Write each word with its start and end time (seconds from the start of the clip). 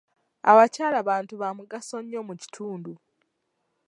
Abakyala 0.51 0.99
bantu 1.09 1.33
ba 1.41 1.49
mugaso 1.57 1.95
nnyo 2.01 2.21
mu 2.27 2.33
kitundu. 2.41 2.91